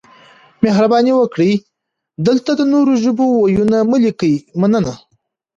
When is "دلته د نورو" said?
2.27-2.93